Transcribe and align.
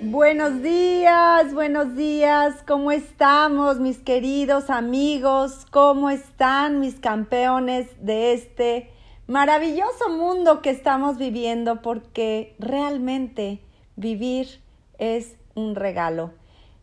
Buenos 0.00 0.62
días, 0.62 1.52
buenos 1.52 1.96
días, 1.96 2.62
¿cómo 2.68 2.92
estamos 2.92 3.80
mis 3.80 3.98
queridos 3.98 4.70
amigos? 4.70 5.66
¿Cómo 5.72 6.08
están 6.08 6.78
mis 6.78 7.00
campeones 7.00 7.88
de 8.00 8.32
este 8.32 8.92
maravilloso 9.26 10.08
mundo 10.08 10.62
que 10.62 10.70
estamos 10.70 11.18
viviendo? 11.18 11.82
Porque 11.82 12.54
realmente 12.60 13.60
vivir 13.96 14.62
es 14.98 15.36
un 15.56 15.74
regalo. 15.74 16.30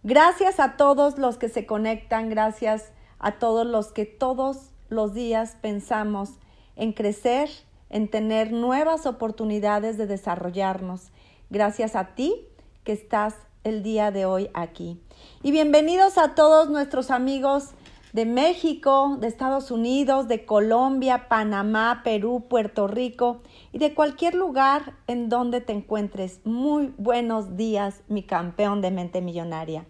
Gracias 0.04 0.60
a 0.60 0.76
todos 0.76 1.18
los 1.18 1.38
que 1.38 1.48
se 1.48 1.66
conectan, 1.66 2.30
gracias 2.30 2.92
a 3.20 3.40
todos 3.40 3.66
los 3.66 3.94
que 3.94 4.06
todos 4.06 4.72
los 4.90 5.14
días 5.14 5.56
pensamos 5.62 6.32
en 6.76 6.92
crecer, 6.92 7.50
en 7.90 8.10
tener 8.10 8.52
nuevas 8.52 9.06
oportunidades 9.06 9.98
de 9.98 10.06
desarrollarnos. 10.06 11.14
Gracias 11.50 11.96
a 11.96 12.14
ti 12.16 12.50
que 12.86 12.94
estás 12.94 13.34
el 13.64 13.82
día 13.82 14.12
de 14.12 14.26
hoy 14.26 14.50
aquí. 14.54 15.02
Y 15.42 15.52
bienvenidos 15.52 16.20
a 16.20 16.36
todos 16.36 16.70
nuestros 16.70 17.10
amigos 17.10 17.72
de 18.14 18.28
México, 18.28 19.18
de 19.20 19.28
Estados 19.28 19.72
Unidos, 19.72 20.28
de 20.28 20.46
Colombia, 20.46 21.28
Panamá, 21.28 22.02
Perú, 22.04 22.46
Puerto 22.48 22.88
Rico 22.88 23.42
y 23.74 23.80
de 23.80 23.96
cualquier 23.96 24.36
lugar 24.36 24.94
en 25.08 25.30
donde 25.30 25.62
te 25.62 25.74
encuentres. 25.74 26.40
Muy 26.46 26.94
buenos 26.98 27.58
días, 27.58 28.04
mi 28.08 28.22
campeón 28.22 28.82
de 28.82 28.92
mente 28.92 29.20
millonaria. 29.20 29.88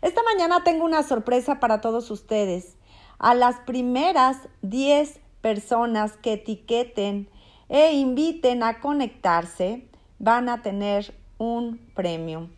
Esta 0.00 0.22
mañana 0.22 0.64
tengo 0.64 0.86
una 0.86 1.02
sorpresa 1.02 1.60
para 1.60 1.82
todos 1.82 2.10
ustedes. 2.10 2.78
A 3.18 3.34
las 3.34 3.56
primeras 3.60 4.38
10 4.62 5.20
personas 5.42 6.16
que 6.16 6.32
etiqueten 6.32 7.28
e 7.68 7.92
inviten 7.92 8.62
a 8.62 8.80
conectarse, 8.80 9.86
van 10.18 10.48
a 10.48 10.62
tener 10.62 11.14
un 11.38 11.78
premio. 11.94 12.48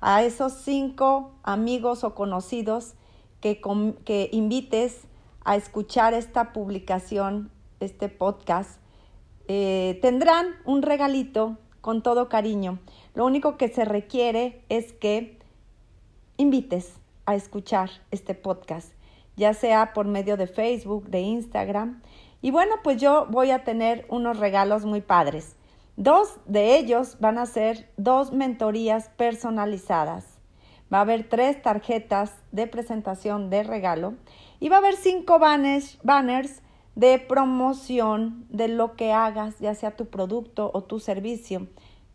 A 0.00 0.22
esos 0.22 0.52
cinco 0.52 1.32
amigos 1.42 2.04
o 2.04 2.14
conocidos 2.14 2.94
que, 3.40 3.60
que 4.04 4.30
invites 4.32 5.02
a 5.44 5.56
escuchar 5.56 6.14
esta 6.14 6.52
publicación, 6.52 7.50
este 7.80 8.08
podcast, 8.08 8.80
eh, 9.48 9.98
tendrán 10.02 10.46
un 10.64 10.82
regalito 10.82 11.56
con 11.80 12.02
todo 12.02 12.28
cariño. 12.28 12.78
Lo 13.14 13.24
único 13.24 13.56
que 13.56 13.68
se 13.68 13.84
requiere 13.84 14.62
es 14.68 14.92
que 14.92 15.38
invites 16.36 16.94
a 17.26 17.34
escuchar 17.34 17.90
este 18.10 18.34
podcast, 18.34 18.92
ya 19.36 19.54
sea 19.54 19.92
por 19.94 20.06
medio 20.06 20.36
de 20.36 20.46
Facebook, 20.46 21.08
de 21.08 21.20
Instagram. 21.20 22.02
Y 22.42 22.50
bueno, 22.50 22.76
pues 22.84 23.00
yo 23.00 23.26
voy 23.30 23.50
a 23.50 23.64
tener 23.64 24.06
unos 24.08 24.38
regalos 24.38 24.84
muy 24.84 25.00
padres. 25.00 25.56
Dos 25.98 26.38
de 26.46 26.76
ellos 26.78 27.16
van 27.18 27.38
a 27.38 27.46
ser 27.46 27.90
dos 27.96 28.32
mentorías 28.32 29.08
personalizadas. 29.16 30.38
Va 30.94 30.98
a 30.98 31.00
haber 31.00 31.28
tres 31.28 31.60
tarjetas 31.60 32.34
de 32.52 32.68
presentación 32.68 33.50
de 33.50 33.64
regalo 33.64 34.14
y 34.60 34.68
va 34.68 34.76
a 34.76 34.78
haber 34.78 34.94
cinco 34.94 35.40
banners, 35.40 35.98
banners 36.04 36.62
de 36.94 37.18
promoción 37.18 38.46
de 38.48 38.68
lo 38.68 38.94
que 38.94 39.12
hagas, 39.12 39.58
ya 39.58 39.74
sea 39.74 39.96
tu 39.96 40.06
producto 40.06 40.70
o 40.72 40.84
tu 40.84 41.00
servicio. 41.00 41.66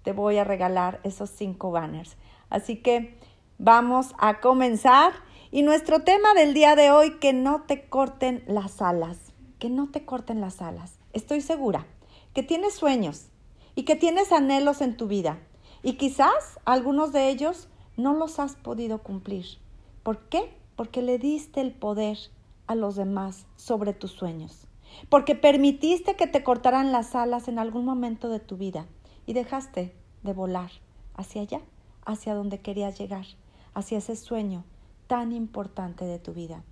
Te 0.04 0.14
voy 0.14 0.38
a 0.38 0.46
regalar 0.46 1.02
esos 1.04 1.30
cinco 1.30 1.72
banners. 1.72 2.16
Así 2.50 2.78
que 2.78 3.20
vamos 3.58 4.16
a 4.18 4.40
comenzar. 4.40 5.12
Y 5.52 5.64
nuestro 5.64 6.04
tema 6.04 6.34
del 6.36 6.54
día 6.54 6.78
de 6.78 6.90
hoy, 6.90 7.20
que 7.20 7.34
no 7.34 7.64
te 7.64 7.90
corten 7.90 8.46
las 8.48 8.82
alas, 8.82 9.34
que 9.60 9.70
no 9.70 9.92
te 9.92 10.06
corten 10.06 10.40
las 10.40 10.62
alas. 10.62 11.00
Estoy 11.12 11.42
segura 11.42 11.86
que 12.34 12.44
tienes 12.44 12.74
sueños, 12.74 13.28
y 13.76 13.84
que 13.84 13.96
tienes 13.96 14.32
anhelos 14.32 14.82
en 14.82 14.98
tu 14.98 15.08
vida 15.08 15.40
y 15.84 15.94
quizás 15.94 16.60
algunos 16.66 17.12
de 17.12 17.30
ellos 17.30 17.68
no 17.98 18.14
los 18.14 18.40
has 18.40 18.56
podido 18.56 19.00
cumplir. 19.04 19.46
¿Por 20.02 20.20
qué? 20.30 20.58
Porque 20.76 21.02
le 21.02 21.20
diste 21.20 21.62
el 21.62 21.74
poder 21.74 22.18
a 22.68 22.76
los 22.76 22.96
demás 22.96 23.46
sobre 23.56 23.94
tus 23.94 24.12
sueños. 24.12 24.68
Porque 25.10 25.36
permitiste 25.36 26.16
que 26.16 26.28
te 26.28 26.44
cortaran 26.44 26.92
las 26.92 27.16
alas 27.16 27.48
en 27.48 27.60
algún 27.60 27.86
momento 27.86 28.30
de 28.30 28.40
tu 28.40 28.58
vida 28.58 28.88
y 29.26 29.34
dejaste 29.34 29.94
de 30.24 30.34
volar 30.34 30.72
hacia 31.16 31.42
allá, 31.42 31.62
hacia 32.06 32.36
donde 32.36 32.62
querías 32.62 32.98
llegar, 32.98 33.26
hacia 33.74 33.98
ese 33.98 34.16
sueño 34.16 34.64
tan 35.08 35.32
importante 35.32 36.06
de 36.06 36.20
tu 36.20 36.34
vida. 36.34 36.64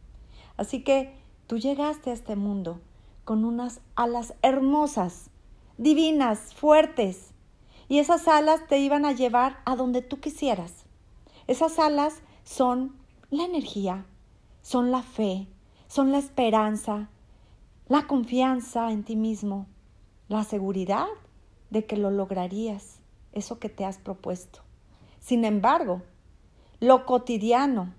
Así 0.57 0.83
que 0.83 1.13
tú 1.47 1.57
llegaste 1.57 2.11
a 2.11 2.13
este 2.13 2.35
mundo 2.35 2.79
con 3.25 3.45
unas 3.45 3.81
alas 3.95 4.33
hermosas 4.41 5.29
divinas, 5.77 6.53
fuertes. 6.53 7.33
Y 7.87 7.99
esas 7.99 8.27
alas 8.27 8.67
te 8.67 8.79
iban 8.79 9.05
a 9.05 9.11
llevar 9.11 9.59
a 9.65 9.75
donde 9.75 10.01
tú 10.01 10.19
quisieras. 10.19 10.85
Esas 11.47 11.79
alas 11.79 12.21
son 12.43 12.95
la 13.29 13.43
energía, 13.43 14.05
son 14.61 14.91
la 14.91 15.03
fe, 15.03 15.47
son 15.87 16.11
la 16.11 16.17
esperanza, 16.17 17.09
la 17.87 18.07
confianza 18.07 18.91
en 18.91 19.03
ti 19.03 19.15
mismo, 19.15 19.67
la 20.29 20.43
seguridad 20.43 21.07
de 21.69 21.85
que 21.85 21.97
lo 21.97 22.11
lograrías, 22.11 22.99
eso 23.33 23.59
que 23.59 23.69
te 23.69 23.83
has 23.83 23.97
propuesto. 23.97 24.61
Sin 25.19 25.43
embargo, 25.45 26.01
lo 26.79 27.05
cotidiano, 27.05 27.93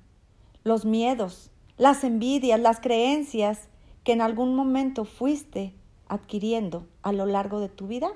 los 0.64 0.84
miedos, 0.84 1.50
las 1.76 2.04
envidias, 2.04 2.60
las 2.60 2.80
creencias 2.80 3.68
que 4.04 4.12
en 4.12 4.20
algún 4.20 4.54
momento 4.54 5.04
fuiste 5.04 5.74
adquiriendo 6.12 6.86
a 7.00 7.10
lo 7.12 7.24
largo 7.24 7.58
de 7.58 7.70
tu 7.70 7.86
vida, 7.86 8.10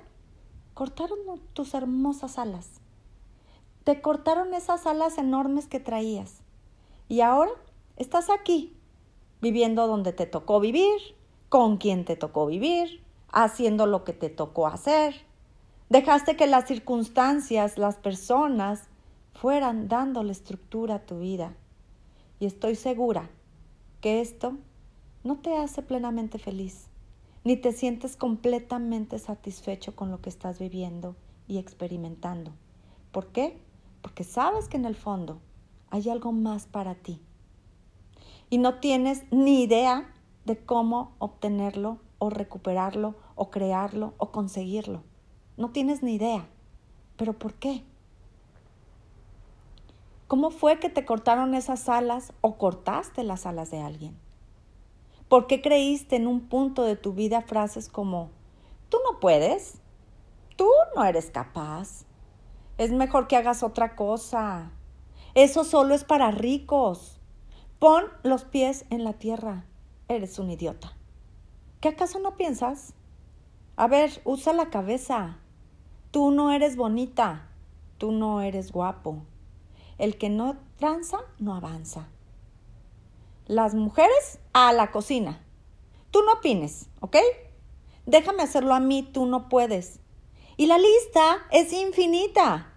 cortaron 0.74 1.18
tus 1.54 1.72
hermosas 1.72 2.38
alas. 2.38 2.68
Te 3.84 4.02
cortaron 4.02 4.52
esas 4.52 4.84
alas 4.84 5.16
enormes 5.16 5.66
que 5.66 5.80
traías. 5.80 6.42
Y 7.08 7.22
ahora 7.22 7.52
estás 7.96 8.28
aquí, 8.28 8.76
viviendo 9.40 9.86
donde 9.86 10.12
te 10.12 10.26
tocó 10.26 10.60
vivir, 10.60 11.00
con 11.48 11.78
quien 11.78 12.04
te 12.04 12.16
tocó 12.16 12.44
vivir, 12.44 13.02
haciendo 13.32 13.86
lo 13.86 14.04
que 14.04 14.12
te 14.12 14.28
tocó 14.28 14.66
hacer. 14.66 15.14
Dejaste 15.88 16.36
que 16.36 16.46
las 16.46 16.68
circunstancias, 16.68 17.78
las 17.78 17.96
personas, 17.96 18.90
fueran 19.32 19.88
dándole 19.88 20.32
estructura 20.32 20.96
a 20.96 21.06
tu 21.06 21.20
vida. 21.20 21.54
Y 22.40 22.44
estoy 22.44 22.74
segura 22.74 23.30
que 24.02 24.20
esto 24.20 24.52
no 25.24 25.38
te 25.38 25.56
hace 25.56 25.80
plenamente 25.80 26.38
feliz 26.38 26.90
ni 27.46 27.56
te 27.56 27.70
sientes 27.70 28.16
completamente 28.16 29.20
satisfecho 29.20 29.94
con 29.94 30.10
lo 30.10 30.20
que 30.20 30.28
estás 30.28 30.58
viviendo 30.58 31.14
y 31.46 31.58
experimentando. 31.58 32.50
¿Por 33.12 33.28
qué? 33.28 33.56
Porque 34.02 34.24
sabes 34.24 34.66
que 34.66 34.76
en 34.76 34.84
el 34.84 34.96
fondo 34.96 35.38
hay 35.88 36.10
algo 36.10 36.32
más 36.32 36.66
para 36.66 36.96
ti. 36.96 37.22
Y 38.50 38.58
no 38.58 38.80
tienes 38.80 39.22
ni 39.30 39.62
idea 39.62 40.12
de 40.44 40.58
cómo 40.58 41.14
obtenerlo 41.20 42.00
o 42.18 42.30
recuperarlo 42.30 43.14
o 43.36 43.48
crearlo 43.48 44.14
o 44.18 44.32
conseguirlo. 44.32 45.04
No 45.56 45.70
tienes 45.70 46.02
ni 46.02 46.14
idea. 46.14 46.48
¿Pero 47.16 47.32
por 47.32 47.54
qué? 47.54 47.84
¿Cómo 50.26 50.50
fue 50.50 50.80
que 50.80 50.90
te 50.90 51.04
cortaron 51.04 51.54
esas 51.54 51.88
alas 51.88 52.32
o 52.40 52.58
cortaste 52.58 53.22
las 53.22 53.46
alas 53.46 53.70
de 53.70 53.82
alguien? 53.82 54.25
¿Por 55.28 55.48
qué 55.48 55.60
creíste 55.60 56.14
en 56.14 56.28
un 56.28 56.48
punto 56.48 56.84
de 56.84 56.94
tu 56.94 57.12
vida 57.12 57.42
frases 57.42 57.88
como, 57.88 58.30
tú 58.88 58.98
no 59.10 59.18
puedes, 59.18 59.80
tú 60.54 60.70
no 60.94 61.04
eres 61.04 61.32
capaz, 61.32 62.04
es 62.78 62.92
mejor 62.92 63.26
que 63.26 63.36
hagas 63.36 63.64
otra 63.64 63.96
cosa, 63.96 64.70
eso 65.34 65.64
solo 65.64 65.96
es 65.96 66.04
para 66.04 66.30
ricos, 66.30 67.18
pon 67.80 68.04
los 68.22 68.44
pies 68.44 68.86
en 68.90 69.02
la 69.02 69.14
tierra, 69.14 69.64
eres 70.06 70.38
un 70.38 70.48
idiota? 70.48 70.96
¿Qué 71.80 71.88
acaso 71.88 72.20
no 72.20 72.36
piensas? 72.36 72.94
A 73.74 73.88
ver, 73.88 74.22
usa 74.24 74.52
la 74.52 74.70
cabeza. 74.70 75.38
Tú 76.12 76.30
no 76.30 76.52
eres 76.52 76.76
bonita, 76.76 77.48
tú 77.98 78.12
no 78.12 78.40
eres 78.40 78.70
guapo. 78.72 79.24
El 79.98 80.16
que 80.18 80.30
no 80.30 80.56
tranza, 80.78 81.18
no 81.38 81.54
avanza 81.54 82.08
las 83.46 83.74
mujeres 83.74 84.40
a 84.52 84.72
la 84.72 84.90
cocina. 84.90 85.40
Tú 86.10 86.22
no 86.22 86.34
opines, 86.34 86.88
¿ok? 87.00 87.16
Déjame 88.04 88.42
hacerlo 88.42 88.74
a 88.74 88.80
mí, 88.80 89.02
tú 89.02 89.26
no 89.26 89.48
puedes. 89.48 90.00
Y 90.56 90.66
la 90.66 90.78
lista 90.78 91.38
es 91.52 91.72
infinita. 91.72 92.72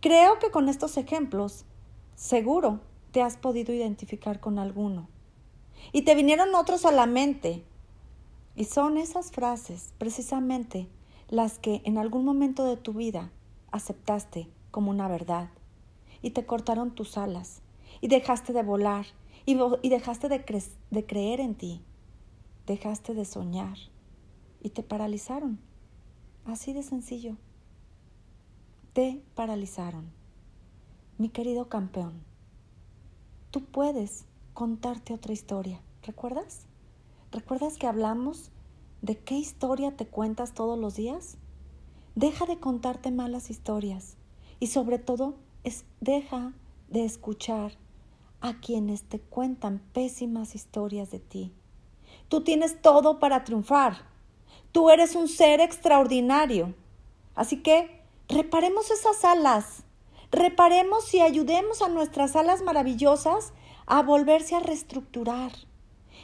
Creo 0.00 0.38
que 0.38 0.50
con 0.50 0.68
estos 0.68 0.96
ejemplos, 0.96 1.64
seguro 2.16 2.80
te 3.12 3.22
has 3.22 3.36
podido 3.36 3.72
identificar 3.72 4.40
con 4.40 4.58
alguno. 4.58 5.08
Y 5.92 6.02
te 6.02 6.14
vinieron 6.14 6.54
otros 6.54 6.84
a 6.84 6.92
la 6.92 7.06
mente. 7.06 7.64
Y 8.56 8.64
son 8.64 8.98
esas 8.98 9.30
frases, 9.30 9.94
precisamente, 9.98 10.88
las 11.28 11.58
que 11.58 11.80
en 11.84 11.96
algún 11.96 12.24
momento 12.24 12.64
de 12.64 12.76
tu 12.76 12.92
vida 12.92 13.30
aceptaste 13.70 14.48
como 14.70 14.90
una 14.90 15.08
verdad. 15.08 15.48
Y 16.20 16.30
te 16.30 16.44
cortaron 16.44 16.94
tus 16.94 17.16
alas. 17.16 17.62
Y 18.00 18.08
dejaste 18.08 18.52
de 18.52 18.62
volar 18.62 19.06
y, 19.46 19.88
dejaste 19.88 20.28
de, 20.28 20.64
de 20.90 21.06
creer 21.06 21.40
en 21.40 21.54
ti, 21.54 21.82
dejaste 22.66 23.14
de 23.14 23.24
soñar 23.24 23.76
y 24.62 24.70
te 24.70 24.82
paralizaron. 24.82 25.58
Así 26.46 26.72
de 26.72 26.82
sencillo. 26.82 27.36
Te 28.92 29.22
paralizaron. 29.34 30.10
Mi 31.18 31.28
querido 31.28 31.68
campeón, 31.68 32.22
tú 33.50 33.64
puedes 33.64 34.24
contarte 34.52 35.12
otra 35.12 35.32
historia. 35.32 35.80
¿Recuerdas? 36.02 36.66
¿Recuerdas 37.30 37.76
que 37.76 37.86
hablamos 37.86 38.50
de 39.02 39.18
qué 39.18 39.36
historia 39.36 39.96
te 39.96 40.06
cuentas 40.06 40.54
todos 40.54 40.78
los 40.78 40.96
días? 40.96 41.36
Deja 42.14 42.46
de 42.46 42.58
contarte 42.58 43.10
malas 43.10 43.50
historias 43.50 44.16
y 44.60 44.68
sobre 44.68 44.98
todo 44.98 45.34
es, 45.64 45.84
deja 46.00 46.52
de 46.88 47.04
escuchar 47.04 47.72
a 48.44 48.60
quienes 48.60 49.04
te 49.04 49.20
cuentan 49.20 49.78
pésimas 49.94 50.54
historias 50.54 51.10
de 51.10 51.18
ti. 51.18 51.50
Tú 52.28 52.44
tienes 52.44 52.82
todo 52.82 53.18
para 53.18 53.42
triunfar. 53.42 54.06
Tú 54.70 54.90
eres 54.90 55.14
un 55.14 55.28
ser 55.28 55.62
extraordinario. 55.62 56.74
Así 57.34 57.62
que 57.62 58.02
reparemos 58.28 58.90
esas 58.90 59.24
alas. 59.24 59.84
Reparemos 60.30 61.14
y 61.14 61.22
ayudemos 61.22 61.80
a 61.80 61.88
nuestras 61.88 62.36
alas 62.36 62.60
maravillosas 62.60 63.54
a 63.86 64.02
volverse 64.02 64.54
a 64.54 64.60
reestructurar. 64.60 65.52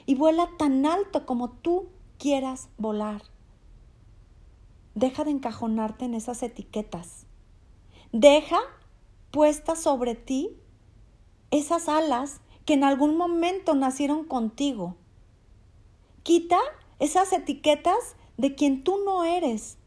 Y 0.05 0.15
vuela 0.15 0.51
tan 0.59 0.85
alto 0.85 1.25
como 1.25 1.49
tú 1.49 1.89
quieras 2.19 2.69
volar. 2.77 3.23
Deja 4.95 5.25
de 5.25 5.31
encajonarte 5.31 6.05
en 6.05 6.13
esas 6.13 6.43
etiquetas. 6.43 7.25
Deja 8.13 8.59
puestas 9.31 9.83
sobre 9.83 10.17
ti 10.17 10.60
esas 11.51 11.89
alas 11.89 12.41
que 12.65 12.75
en 12.75 12.85
algún 12.85 13.17
momento 13.17 13.75
nacieron 13.75 14.25
contigo. 14.25 14.97
Quita 16.23 16.59
esas 16.99 17.33
etiquetas 17.33 18.17
de 18.37 18.55
quien 18.55 18.85
tú 18.85 18.99
no 19.05 19.25
eres. 19.25 19.79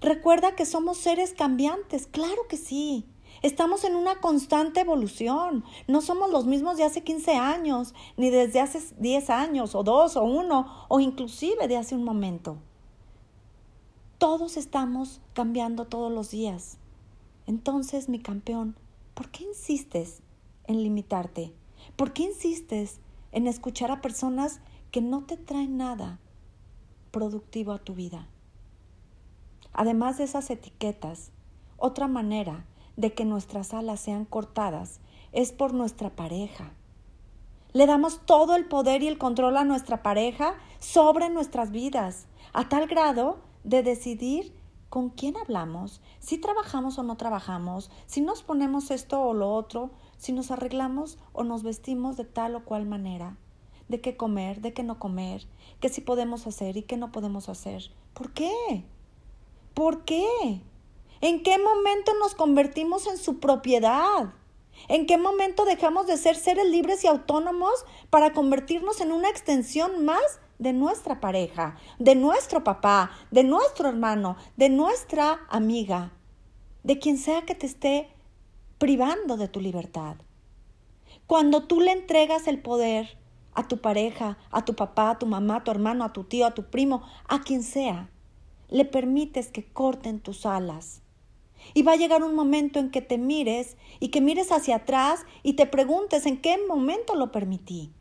Recuerda 0.00 0.54
que 0.56 0.66
somos 0.66 0.98
seres 0.98 1.32
cambiantes, 1.32 2.06
claro 2.06 2.48
que 2.48 2.56
sí. 2.56 3.06
Estamos 3.42 3.84
en 3.84 3.94
una 3.94 4.20
constante 4.20 4.80
evolución. 4.80 5.64
No 5.86 6.00
somos 6.00 6.30
los 6.30 6.46
mismos 6.46 6.76
de 6.76 6.84
hace 6.84 7.04
15 7.04 7.34
años, 7.36 7.94
ni 8.16 8.30
desde 8.30 8.60
hace 8.60 8.82
10 8.98 9.30
años, 9.30 9.74
o 9.74 9.82
dos, 9.82 10.16
o 10.16 10.24
uno, 10.24 10.86
o 10.88 11.00
inclusive 11.00 11.68
de 11.68 11.76
hace 11.76 11.94
un 11.94 12.04
momento. 12.04 12.56
Todos 14.18 14.56
estamos 14.56 15.20
cambiando 15.34 15.84
todos 15.84 16.10
los 16.10 16.30
días. 16.30 16.78
Entonces, 17.46 18.08
mi 18.08 18.18
campeón, 18.18 18.76
¿por 19.14 19.28
qué 19.30 19.44
insistes 19.44 20.22
en 20.66 20.82
limitarte? 20.82 21.52
¿Por 21.96 22.12
qué 22.12 22.24
insistes 22.24 23.00
en 23.32 23.46
escuchar 23.46 23.90
a 23.90 24.00
personas 24.00 24.60
que 24.90 25.00
no 25.00 25.24
te 25.24 25.36
traen 25.36 25.76
nada 25.76 26.18
productivo 27.10 27.72
a 27.72 27.78
tu 27.78 27.94
vida? 27.94 28.28
Además 29.72 30.18
de 30.18 30.24
esas 30.24 30.50
etiquetas, 30.50 31.30
otra 31.76 32.08
manera 32.08 32.64
de 32.96 33.12
que 33.12 33.24
nuestras 33.24 33.74
alas 33.74 34.00
sean 34.00 34.24
cortadas 34.24 35.00
es 35.32 35.52
por 35.52 35.74
nuestra 35.74 36.10
pareja. 36.10 36.72
Le 37.72 37.86
damos 37.86 38.20
todo 38.24 38.56
el 38.56 38.64
poder 38.64 39.02
y 39.02 39.08
el 39.08 39.18
control 39.18 39.58
a 39.58 39.64
nuestra 39.64 40.02
pareja 40.02 40.54
sobre 40.78 41.28
nuestras 41.28 41.70
vidas, 41.70 42.26
a 42.54 42.68
tal 42.70 42.86
grado 42.86 43.38
de 43.64 43.82
decidir 43.82 44.54
con 44.88 45.10
quién 45.10 45.36
hablamos, 45.36 46.00
si 46.20 46.38
trabajamos 46.38 46.98
o 46.98 47.02
no 47.02 47.16
trabajamos, 47.16 47.90
si 48.06 48.22
nos 48.22 48.42
ponemos 48.42 48.90
esto 48.90 49.20
o 49.20 49.34
lo 49.34 49.52
otro, 49.52 49.90
si 50.16 50.32
nos 50.32 50.50
arreglamos 50.50 51.18
o 51.32 51.44
nos 51.44 51.62
vestimos 51.62 52.16
de 52.16 52.24
tal 52.24 52.54
o 52.54 52.64
cual 52.64 52.86
manera, 52.86 53.36
de 53.88 54.00
qué 54.00 54.16
comer, 54.16 54.60
de 54.60 54.72
qué 54.72 54.82
no 54.82 54.98
comer, 54.98 55.46
qué 55.80 55.88
sí 55.88 56.00
podemos 56.00 56.46
hacer 56.46 56.76
y 56.76 56.82
qué 56.82 56.96
no 56.96 57.12
podemos 57.12 57.48
hacer. 57.48 57.90
¿Por 58.14 58.32
qué? 58.32 58.84
¿Por 59.74 60.04
qué? 60.04 60.62
¿En 61.20 61.42
qué 61.42 61.58
momento 61.58 62.12
nos 62.18 62.34
convertimos 62.34 63.06
en 63.06 63.18
su 63.18 63.38
propiedad? 63.38 64.34
¿En 64.88 65.06
qué 65.06 65.18
momento 65.18 65.64
dejamos 65.64 66.06
de 66.06 66.16
ser 66.16 66.36
seres 66.36 66.68
libres 66.68 67.04
y 67.04 67.06
autónomos 67.06 67.84
para 68.10 68.32
convertirnos 68.32 69.00
en 69.00 69.12
una 69.12 69.28
extensión 69.28 70.04
más 70.04 70.40
de 70.58 70.72
nuestra 70.72 71.20
pareja, 71.20 71.76
de 71.98 72.14
nuestro 72.14 72.64
papá, 72.64 73.10
de 73.30 73.44
nuestro 73.44 73.88
hermano, 73.88 74.36
de 74.56 74.68
nuestra 74.68 75.40
amiga, 75.48 76.12
de 76.82 76.98
quien 76.98 77.18
sea 77.18 77.42
que 77.42 77.54
te 77.54 77.66
esté 77.66 78.08
privando 78.78 79.36
de 79.36 79.48
tu 79.48 79.60
libertad? 79.60 80.16
Cuando 81.26 81.64
tú 81.64 81.80
le 81.80 81.92
entregas 81.92 82.46
el 82.46 82.60
poder 82.60 83.18
a 83.54 83.66
tu 83.68 83.80
pareja, 83.80 84.38
a 84.50 84.64
tu 84.64 84.74
papá, 84.74 85.10
a 85.10 85.18
tu 85.18 85.26
mamá, 85.26 85.56
a 85.56 85.64
tu 85.64 85.70
hermano, 85.70 86.04
a 86.04 86.12
tu 86.12 86.24
tío, 86.24 86.46
a 86.46 86.54
tu 86.54 86.64
primo, 86.70 87.02
a 87.26 87.40
quien 87.40 87.62
sea, 87.62 88.10
le 88.68 88.84
permites 88.84 89.48
que 89.48 89.64
corten 89.64 90.20
tus 90.20 90.46
alas 90.46 91.02
y 91.74 91.82
va 91.82 91.92
a 91.92 91.96
llegar 91.96 92.22
un 92.22 92.34
momento 92.34 92.78
en 92.78 92.90
que 92.90 93.02
te 93.02 93.18
mires 93.18 93.76
y 94.00 94.08
que 94.08 94.20
mires 94.20 94.52
hacia 94.52 94.76
atrás 94.76 95.24
y 95.42 95.54
te 95.54 95.66
preguntes 95.66 96.26
en 96.26 96.40
qué 96.40 96.58
momento 96.66 97.14
lo 97.14 97.32
permití. 97.32 97.92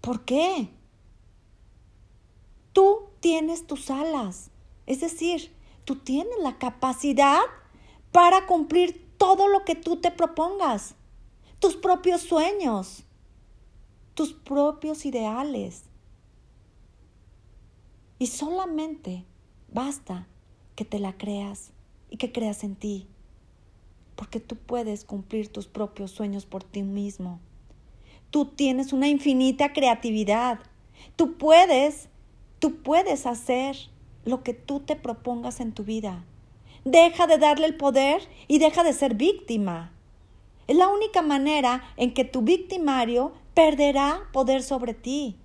¿Por 0.00 0.24
qué? 0.24 0.68
Tú 2.72 3.08
tienes 3.20 3.66
tus 3.66 3.90
alas. 3.90 4.50
Es 4.86 5.00
decir, 5.00 5.52
tú 5.84 5.96
tienes 5.96 6.36
la 6.42 6.58
capacidad 6.58 7.40
para 8.12 8.46
cumplir 8.46 9.07
todo 9.18 9.48
lo 9.48 9.64
que 9.64 9.74
tú 9.74 9.96
te 9.96 10.10
propongas. 10.10 10.94
Tus 11.58 11.76
propios 11.76 12.22
sueños. 12.22 13.04
Tus 14.14 14.32
propios 14.32 15.04
ideales. 15.04 15.84
Y 18.18 18.28
solamente 18.28 19.24
basta 19.72 20.26
que 20.74 20.84
te 20.84 20.98
la 20.98 21.16
creas 21.16 21.72
y 22.10 22.16
que 22.16 22.32
creas 22.32 22.64
en 22.64 22.74
ti, 22.74 23.06
porque 24.16 24.40
tú 24.40 24.56
puedes 24.56 25.04
cumplir 25.04 25.52
tus 25.52 25.66
propios 25.66 26.10
sueños 26.10 26.46
por 26.46 26.64
ti 26.64 26.82
mismo. 26.82 27.40
Tú 28.30 28.46
tienes 28.46 28.92
una 28.92 29.08
infinita 29.08 29.72
creatividad. 29.72 30.60
Tú 31.16 31.36
puedes, 31.38 32.08
tú 32.58 32.82
puedes 32.82 33.26
hacer 33.26 33.76
lo 34.24 34.42
que 34.42 34.52
tú 34.52 34.80
te 34.80 34.96
propongas 34.96 35.60
en 35.60 35.72
tu 35.72 35.84
vida. 35.84 36.24
Deja 36.84 37.26
de 37.26 37.38
darle 37.38 37.66
el 37.66 37.76
poder 37.76 38.22
y 38.46 38.58
deja 38.58 38.84
de 38.84 38.92
ser 38.92 39.14
víctima. 39.14 39.92
Es 40.66 40.76
la 40.76 40.88
única 40.88 41.22
manera 41.22 41.82
en 41.96 42.12
que 42.14 42.24
tu 42.24 42.42
victimario 42.42 43.32
perderá 43.54 44.28
poder 44.32 44.62
sobre 44.62 44.94
ti. 44.94 45.36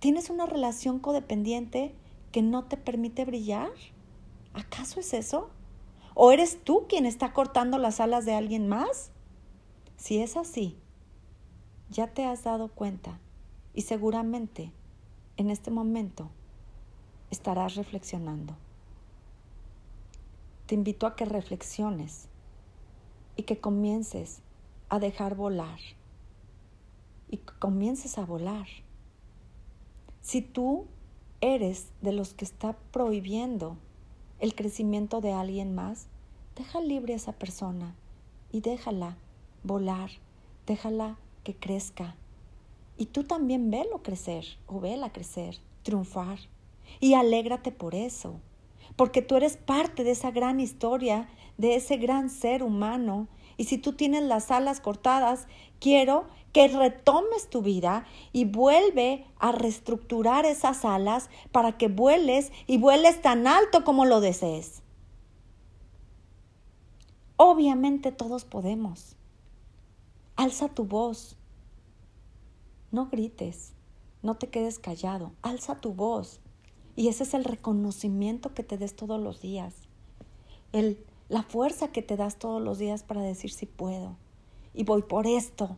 ¿Tienes 0.00 0.30
una 0.30 0.46
relación 0.46 0.98
codependiente 0.98 1.94
que 2.32 2.42
no 2.42 2.64
te 2.64 2.76
permite 2.76 3.24
brillar? 3.24 3.70
¿Acaso 4.52 5.00
es 5.00 5.14
eso? 5.14 5.50
¿O 6.14 6.32
eres 6.32 6.62
tú 6.64 6.86
quien 6.88 7.06
está 7.06 7.32
cortando 7.32 7.78
las 7.78 8.00
alas 8.00 8.24
de 8.24 8.34
alguien 8.34 8.68
más? 8.68 9.12
Si 9.96 10.18
es 10.18 10.36
así, 10.36 10.76
ya 11.90 12.08
te 12.08 12.24
has 12.24 12.42
dado 12.42 12.68
cuenta 12.68 13.20
y 13.72 13.82
seguramente 13.82 14.72
en 15.36 15.50
este 15.50 15.70
momento 15.70 16.30
estarás 17.30 17.76
reflexionando. 17.76 18.56
Te 20.66 20.74
invito 20.74 21.06
a 21.06 21.16
que 21.16 21.24
reflexiones 21.24 22.28
y 23.36 23.42
que 23.42 23.58
comiences 23.58 24.42
a 24.88 24.98
dejar 24.98 25.34
volar 25.34 25.78
y 27.28 27.38
comiences 27.38 28.18
a 28.18 28.26
volar. 28.26 28.66
Si 30.20 30.42
tú 30.42 30.86
eres 31.40 31.88
de 32.02 32.12
los 32.12 32.34
que 32.34 32.44
está 32.44 32.76
prohibiendo 32.92 33.76
el 34.38 34.54
crecimiento 34.54 35.20
de 35.20 35.32
alguien 35.32 35.74
más, 35.74 36.06
deja 36.56 36.80
libre 36.80 37.14
a 37.14 37.16
esa 37.16 37.32
persona 37.32 37.96
y 38.52 38.60
déjala 38.60 39.16
volar, 39.64 40.10
déjala 40.66 41.16
que 41.42 41.56
crezca. 41.56 42.16
Y 42.98 43.06
tú 43.06 43.24
también 43.24 43.70
velo 43.70 44.02
crecer 44.02 44.44
o 44.66 44.78
vela 44.78 45.10
crecer, 45.12 45.56
triunfar. 45.82 46.38
Y 47.00 47.14
alégrate 47.14 47.72
por 47.72 47.94
eso, 47.94 48.40
porque 48.96 49.22
tú 49.22 49.36
eres 49.36 49.56
parte 49.56 50.04
de 50.04 50.12
esa 50.12 50.30
gran 50.30 50.60
historia, 50.60 51.28
de 51.58 51.76
ese 51.76 51.96
gran 51.96 52.30
ser 52.30 52.62
humano. 52.62 53.28
Y 53.56 53.64
si 53.64 53.78
tú 53.78 53.92
tienes 53.92 54.22
las 54.22 54.50
alas 54.50 54.80
cortadas, 54.80 55.46
quiero 55.78 56.26
que 56.52 56.68
retomes 56.68 57.48
tu 57.48 57.62
vida 57.62 58.04
y 58.32 58.44
vuelve 58.44 59.26
a 59.38 59.52
reestructurar 59.52 60.44
esas 60.44 60.84
alas 60.84 61.30
para 61.50 61.78
que 61.78 61.88
vueles 61.88 62.52
y 62.66 62.78
vueles 62.78 63.22
tan 63.22 63.46
alto 63.46 63.84
como 63.84 64.04
lo 64.04 64.20
desees. 64.20 64.82
Obviamente 67.36 68.12
todos 68.12 68.44
podemos. 68.44 69.16
Alza 70.36 70.68
tu 70.68 70.84
voz. 70.84 71.36
No 72.90 73.06
grites, 73.06 73.72
no 74.22 74.36
te 74.36 74.48
quedes 74.48 74.78
callado, 74.78 75.32
alza 75.40 75.80
tu 75.80 75.94
voz. 75.94 76.40
Y 76.94 77.08
ese 77.08 77.24
es 77.24 77.34
el 77.34 77.44
reconocimiento 77.44 78.52
que 78.54 78.62
te 78.62 78.76
des 78.76 78.94
todos 78.94 79.20
los 79.20 79.40
días. 79.40 79.74
El, 80.72 80.98
la 81.28 81.42
fuerza 81.42 81.88
que 81.88 82.02
te 82.02 82.16
das 82.16 82.36
todos 82.36 82.60
los 82.60 82.78
días 82.78 83.02
para 83.02 83.22
decir 83.22 83.50
si 83.50 83.66
puedo. 83.66 84.16
Y 84.74 84.84
voy 84.84 85.02
por 85.02 85.26
esto, 85.26 85.76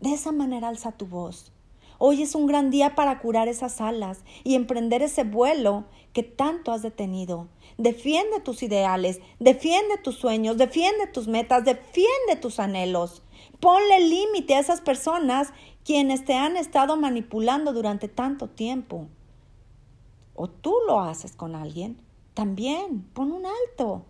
de 0.00 0.12
esa 0.12 0.32
manera 0.32 0.68
alza 0.68 0.92
tu 0.92 1.06
voz. 1.06 1.52
Hoy 1.98 2.22
es 2.22 2.34
un 2.34 2.46
gran 2.46 2.70
día 2.70 2.94
para 2.94 3.18
curar 3.20 3.48
esas 3.48 3.80
alas 3.80 4.22
y 4.44 4.54
emprender 4.54 5.02
ese 5.02 5.24
vuelo 5.24 5.84
que 6.12 6.22
tanto 6.22 6.72
has 6.72 6.82
detenido. 6.82 7.48
Defiende 7.78 8.40
tus 8.40 8.62
ideales, 8.62 9.20
defiende 9.38 9.96
tus 10.02 10.16
sueños, 10.16 10.58
defiende 10.58 11.06
tus 11.06 11.26
metas, 11.26 11.64
defiende 11.64 12.36
tus 12.40 12.60
anhelos. 12.60 13.22
Ponle 13.60 14.00
límite 14.00 14.54
a 14.54 14.58
esas 14.58 14.82
personas 14.82 15.52
quienes 15.84 16.24
te 16.24 16.34
han 16.34 16.56
estado 16.56 16.96
manipulando 16.96 17.72
durante 17.72 18.08
tanto 18.08 18.48
tiempo. 18.48 19.08
O 20.36 20.48
tú 20.48 20.74
lo 20.86 21.00
haces 21.00 21.34
con 21.34 21.54
alguien, 21.54 21.96
también 22.34 23.02
pon 23.14 23.32
un 23.32 23.44
alto. 23.46 24.04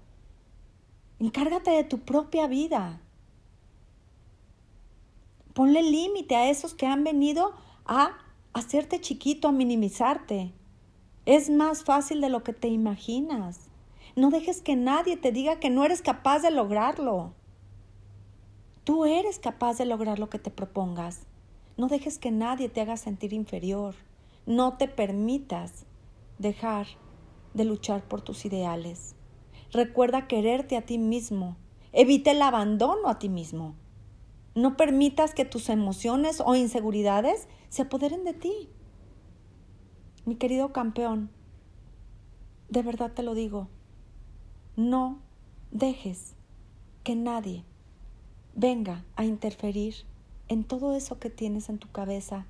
Encárgate 1.21 1.71
de 1.71 1.85
tu 1.85 2.01
propia 2.01 2.49
vida. 2.49 3.01
Ponle 5.55 5.83
límite 5.83 6.35
a 6.35 6.51
esos 6.51 6.75
que 6.75 6.87
han 6.87 7.05
venido 7.05 7.55
a 7.87 8.19
hacerte 8.53 9.01
chiquito, 9.01 9.47
a 9.47 9.53
minimizarte. 9.53 10.53
Es 11.27 11.49
más 11.49 11.85
fácil 11.85 12.21
de 12.21 12.29
lo 12.29 12.43
que 12.43 12.53
te 12.53 12.69
imaginas. 12.69 13.61
No 14.17 14.31
dejes 14.31 14.61
que 14.61 14.75
nadie 14.75 15.17
te 15.17 15.31
diga 15.31 15.61
que 15.61 15.71
no 15.71 15.85
eres 15.85 16.03
capaz 16.03 16.41
de 16.41 16.51
lograrlo. 16.51 17.35
Tú 18.83 19.05
eres 19.05 19.39
capaz 19.39 19.79
de 19.79 19.87
lograr 19.87 20.19
lo 20.19 20.29
que 20.29 20.41
te 20.41 20.51
propongas. 20.51 21.21
No 21.77 21.87
dejes 21.87 22.19
que 22.19 22.33
nadie 22.33 22.69
te 22.69 22.81
haga 22.81 22.97
sentir 22.97 23.33
inferior. 23.33 23.95
No 24.45 24.77
te 24.77 24.89
permitas 24.89 25.87
dejar 26.39 26.87
de 27.55 27.65
luchar 27.65 28.07
por 28.07 28.21
tus 28.21 28.45
ideales. 28.45 29.15
Recuerda 29.73 30.29
quererte 30.29 30.77
a 30.77 30.83
ti 30.83 30.99
mismo. 30.99 31.57
Evita 31.93 32.31
el 32.31 32.43
abandono 32.43 33.09
a 33.09 33.19
ti 33.19 33.29
mismo. 33.29 33.75
No 34.55 34.77
permitas 34.77 35.35
que 35.35 35.45
tus 35.45 35.69
emociones 35.69 36.43
o 36.45 36.55
inseguridades 36.55 37.49
se 37.69 37.83
apoderen 37.83 38.25
de 38.25 38.35
ti. 38.35 38.69
Mi 40.25 40.37
querido 40.37 40.73
campeón, 40.73 41.31
de 42.69 42.83
verdad 42.83 43.13
te 43.13 43.23
lo 43.23 43.35
digo, 43.35 43.69
no 44.77 45.21
dejes 45.71 46.35
que 47.05 47.15
nadie 47.15 47.65
venga 48.55 49.05
a 49.15 49.25
interferir 49.25 49.95
en 50.49 50.65
todo 50.65 50.97
eso 50.97 51.19
que 51.19 51.31
tienes 51.31 51.69
en 51.69 51.79
tu 51.79 51.91
cabeza 51.91 52.47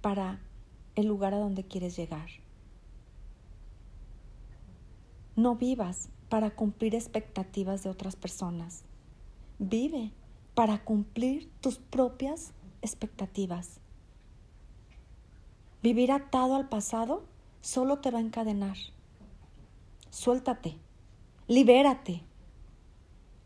para 0.00 0.40
el 0.94 1.06
lugar 1.06 1.32
a 1.34 1.38
donde 1.38 1.64
quieres 1.64 1.96
llegar. 1.96 2.28
No 5.36 5.54
vivas 5.54 6.08
para 6.30 6.50
cumplir 6.56 6.94
expectativas 6.94 7.82
de 7.82 7.90
otras 7.90 8.16
personas. 8.16 8.84
Vive 9.58 10.10
para 10.54 10.82
cumplir 10.82 11.50
tus 11.60 11.76
propias 11.76 12.54
expectativas. 12.80 13.80
Vivir 15.82 16.10
atado 16.10 16.56
al 16.56 16.70
pasado 16.70 17.22
solo 17.60 17.98
te 17.98 18.10
va 18.10 18.18
a 18.18 18.22
encadenar. 18.22 18.78
Suéltate, 20.08 20.78
libérate. 21.48 22.22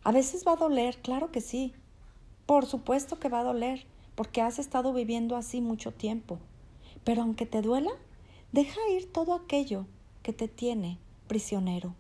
A 0.05 0.13
veces 0.13 0.47
va 0.47 0.53
a 0.53 0.57
doler, 0.57 1.03
claro 1.03 1.33
que 1.33 1.41
sí. 1.41 1.75
Por 2.47 2.67
supuesto 2.67 3.19
que 3.19 3.29
va 3.29 3.41
a 3.41 3.45
doler, 3.45 3.85
porque 4.15 4.43
has 4.43 4.61
estado 4.61 4.93
viviendo 4.93 5.35
así 5.35 5.61
mucho 5.61 5.91
tiempo. 5.91 6.39
Pero 7.03 7.23
aunque 7.23 7.47
te 7.47 7.63
duela, 7.63 7.91
deja 8.53 8.79
ir 8.93 9.13
todo 9.13 9.35
aquello 9.35 9.87
que 10.23 10.33
te 10.33 10.47
tiene 10.47 11.01
prisionero. 11.31 11.95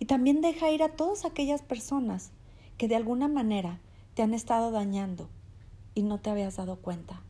Y 0.00 0.06
también 0.06 0.40
deja 0.40 0.72
ir 0.72 0.82
a 0.82 0.96
todas 0.96 1.24
aquellas 1.24 1.62
personas 1.62 2.32
que 2.76 2.88
de 2.88 2.96
alguna 2.96 3.28
manera 3.28 3.78
te 4.14 4.22
han 4.22 4.34
estado 4.34 4.72
dañando 4.72 5.28
y 5.94 6.02
no 6.02 6.18
te 6.18 6.30
habías 6.30 6.56
dado 6.56 6.74
cuenta. 6.80 7.22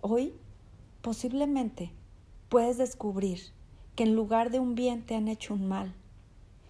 Hoy 0.00 0.34
posiblemente 1.00 1.92
puedes 2.48 2.76
descubrir 2.76 3.52
que 3.94 4.02
en 4.02 4.16
lugar 4.16 4.50
de 4.50 4.58
un 4.58 4.74
bien 4.74 5.06
te 5.06 5.14
han 5.14 5.28
hecho 5.28 5.54
un 5.54 5.68
mal. 5.68 5.94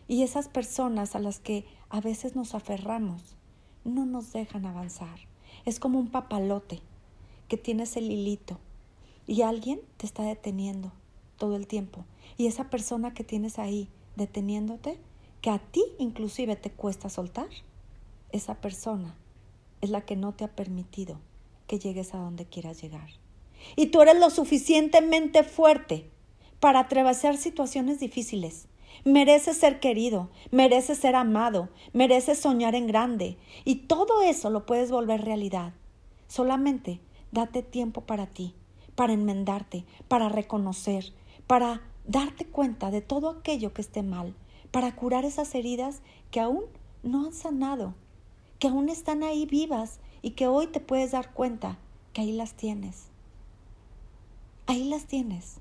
Y 0.07 0.23
esas 0.23 0.49
personas 0.49 1.17
a 1.17 1.19
las 1.19 1.39
que 1.39 1.65
a 1.89 2.03
veces 2.03 2.37
nos 2.37 2.55
aferramos 2.55 3.37
no 3.85 4.05
nos 4.05 4.35
dejan 4.35 4.67
avanzar. 4.67 5.19
Es 5.65 5.81
como 5.81 5.99
un 5.99 6.11
papalote 6.11 6.83
que 7.49 7.57
tienes 7.57 7.97
el 7.97 8.11
hilito 8.11 8.59
y 9.27 9.41
alguien 9.41 9.81
te 9.97 10.05
está 10.05 10.25
deteniendo 10.25 10.93
todo 11.39 11.57
el 11.57 11.67
tiempo. 11.67 12.05
Y 12.37 12.47
esa 12.47 12.69
persona 12.71 13.15
que 13.15 13.25
tienes 13.25 13.59
ahí 13.59 13.89
deteniéndote, 14.17 14.99
que 15.41 15.51
a 15.51 15.59
ti 15.59 15.85
inclusive 15.99 16.57
te 16.57 16.71
cuesta 16.71 17.09
soltar, 17.09 17.49
esa 18.31 18.57
persona 18.57 19.17
es 19.81 19.91
la 19.91 20.03
que 20.03 20.17
no 20.17 20.35
te 20.35 20.45
ha 20.45 20.49
permitido 20.49 21.19
que 21.67 21.79
llegues 21.79 22.15
a 22.15 22.19
donde 22.19 22.45
quieras 22.45 22.83
llegar. 22.83 23.09
Y 23.77 23.87
tú 23.87 24.03
eres 24.03 24.19
lo 24.19 24.31
suficientemente 24.31 25.43
fuerte 25.45 26.11
para 26.61 26.81
atravesar 26.81 27.37
situaciones 27.37 28.01
difíciles. 28.01 28.67
Mereces 29.05 29.57
ser 29.57 29.81
querido, 29.81 30.29
mereces 30.51 30.99
ser 30.99 31.15
amado, 31.15 31.69
mereces 31.93 32.41
soñar 32.41 32.75
en 32.75 32.87
grande. 32.87 33.37
Y 33.65 33.77
todo 33.87 34.23
eso 34.23 34.51
lo 34.51 34.67
puedes 34.67 34.91
volver 34.91 35.25
realidad. 35.25 35.73
Solamente 36.27 37.01
date 37.31 37.63
tiempo 37.63 38.03
para 38.03 38.27
ti, 38.27 38.55
para 38.95 39.13
enmendarte, 39.13 39.85
para 40.09 40.29
reconocer, 40.29 41.13
para 41.49 41.81
darte 42.07 42.45
cuenta 42.45 42.93
de 42.93 43.01
todo 43.01 43.31
aquello 43.31 43.73
que 43.73 43.81
esté 43.81 44.05
mal, 44.05 44.37
para 44.71 44.95
curar 44.95 45.25
esas 45.25 45.55
heridas 45.55 46.03
que 46.31 46.41
aún 46.41 46.65
no 47.03 47.25
han 47.25 47.33
sanado, 47.33 47.95
que 48.59 48.69
aún 48.69 48.91
están 48.91 49.23
ahí 49.25 49.47
vivas 49.47 49.99
y 50.23 50.33
que 50.33 50.47
hoy 50.47 50.67
te 50.67 50.79
puedes 50.79 51.13
dar 51.13 51.33
cuenta 51.33 51.79
que 52.13 52.21
ahí 52.21 52.33
las 52.33 52.53
tienes. 52.53 53.07
Ahí 54.67 54.85
las 54.85 55.07
tienes, 55.07 55.57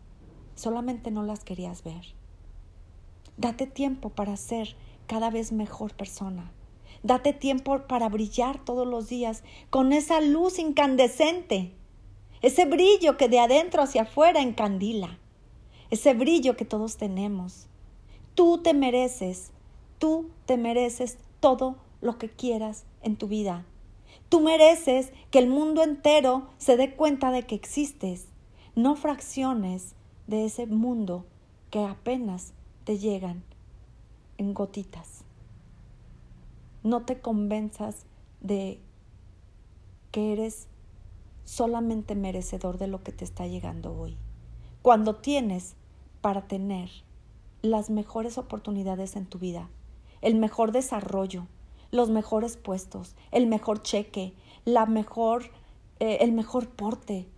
solamente 0.56 1.10
no 1.10 1.24
las 1.24 1.46
querías 1.46 1.84
ver. 1.84 2.13
Date 3.38 3.65
tiempo 3.65 4.10
para 4.10 4.36
ser 4.36 4.75
cada 5.08 5.29
vez 5.29 5.53
mejor 5.53 5.94
persona. 5.96 6.51
Date 7.01 7.32
tiempo 7.32 7.88
para 7.88 8.10
brillar 8.10 8.63
todos 8.65 8.86
los 8.86 9.08
días 9.08 9.44
con 9.70 9.94
esa 9.94 10.20
luz 10.20 10.60
incandescente, 10.60 11.72
ese 12.41 12.65
brillo 12.65 13.15
que 13.15 13.29
de 13.29 13.39
adentro 13.39 13.82
hacia 13.82 14.01
afuera 14.01 14.41
encandila, 14.41 15.17
ese 15.89 16.13
brillo 16.13 16.56
que 16.58 16.65
todos 16.65 16.98
tenemos. 16.98 17.67
Tú 18.36 18.60
te 18.60 18.74
mereces, 18.74 19.51
tú 20.00 20.29
te 20.46 20.58
mereces 20.58 21.17
todo 21.39 21.77
lo 22.01 22.17
que 22.17 22.29
quieras 22.29 22.86
en 23.01 23.15
tu 23.15 23.27
vida. 23.27 23.65
Tú 24.29 24.41
mereces 24.41 25.12
que 25.32 25.39
el 25.39 25.48
mundo 25.48 25.84
entero 25.84 26.48
se 26.58 26.77
dé 26.77 26.96
cuenta 26.96 27.32
de 27.32 27.44
que 27.44 27.56
existes 27.56 28.27
no 28.75 28.96
fracciones 28.96 29.96
de 30.27 30.46
ese 30.46 30.67
mundo 30.67 31.25
que 31.72 31.84
apenas 31.84 32.53
te 32.84 33.00
llegan 33.00 33.44
en 34.38 34.53
gotitas. 34.53 35.24
No 36.84 37.03
te 37.03 37.20
convenzas 37.20 38.06
de 38.39 38.79
que 40.12 40.34
eres 40.34 40.67
solamente 41.44 42.13
merecedor 42.13 42.77
de 42.77 42.88
lo 42.88 43.01
que 43.03 43.12
te 43.12 43.24
está 43.24 43.48
llegando 43.48 43.98
hoy. 43.98 44.17
Cuando 44.82 45.15
tienes 45.15 45.75
para 46.27 46.41
tener 46.41 46.89
las 47.62 47.89
mejores 47.89 48.38
oportunidades 48.38 49.15
en 49.15 49.27
tu 49.27 49.39
vida, 49.39 49.69
el 50.19 50.36
mejor 50.36 50.74
desarrollo, 50.74 51.48
los 51.89 52.10
mejores 52.10 52.57
puestos, 52.57 53.15
el 53.31 53.48
mejor 53.48 53.81
cheque, 53.81 54.34
la 54.65 54.86
mejor, 54.86 55.46
eh, 56.01 56.17
el 56.19 56.34
mejor 56.34 56.67
porte, 56.67 57.29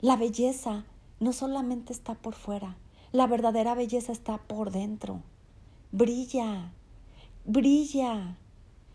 la 0.00 0.16
belleza 0.16 0.86
no 1.20 1.32
solamente 1.32 1.92
está 1.92 2.16
por 2.16 2.34
fuera, 2.34 2.76
la 3.12 3.28
verdadera 3.28 3.76
belleza 3.76 4.10
está 4.10 4.38
por 4.38 4.72
dentro. 4.72 5.22
Brilla, 5.92 6.72
brilla, 7.44 8.38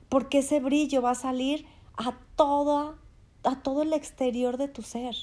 porque 0.09 0.39
ese 0.39 0.59
brillo 0.59 1.01
va 1.01 1.11
a 1.11 1.15
salir 1.15 1.65
a 1.95 2.17
todo, 2.35 2.97
a 3.45 3.63
todo 3.63 3.83
el 3.83 3.93
exterior 3.93 4.57
de 4.57 4.67
tu 4.67 4.81
ser. 4.81 5.15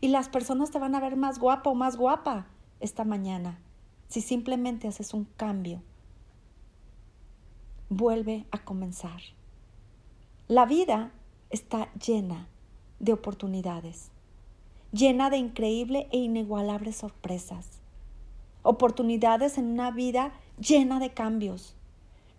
Y 0.00 0.06
las 0.06 0.28
personas 0.28 0.70
te 0.70 0.78
van 0.78 0.94
a 0.94 1.00
ver 1.00 1.16
más 1.16 1.40
guapo 1.40 1.70
o 1.70 1.74
más 1.74 1.96
guapa 1.96 2.46
esta 2.86 3.04
mañana 3.04 3.58
si 4.08 4.20
simplemente 4.20 4.88
haces 4.88 5.12
un 5.12 5.24
cambio. 5.36 5.82
Vuelve 7.88 8.46
a 8.50 8.64
comenzar. 8.64 9.20
La 10.48 10.64
vida 10.64 11.12
está 11.50 11.92
llena 11.94 12.48
de 12.98 13.12
oportunidades 13.12 14.10
llena 14.92 15.30
de 15.30 15.36
increíble 15.36 16.08
e 16.10 16.18
inigualables 16.18 16.96
sorpresas, 16.96 17.68
oportunidades 18.62 19.58
en 19.58 19.66
una 19.66 19.90
vida 19.90 20.32
llena 20.58 21.00
de 21.00 21.12
cambios, 21.12 21.74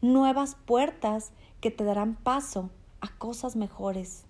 nuevas 0.01 0.56
puertas 0.56 1.32
que 1.62 1.72
te 1.72 1.84
darán 1.84 2.16
paso 2.16 2.70
a 3.01 3.10
cosas 3.10 3.56
mejores 3.56 4.25